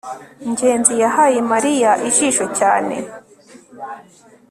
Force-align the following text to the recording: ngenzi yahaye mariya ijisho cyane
ngenzi 0.51 0.93
yahaye 1.03 1.39
mariya 1.51 1.91
ijisho 2.09 2.45
cyane 2.57 2.95